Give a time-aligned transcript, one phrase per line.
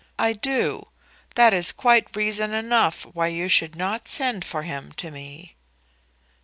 [0.17, 0.87] I do.
[1.35, 5.57] That is quite reason enough why you should not send for him to me."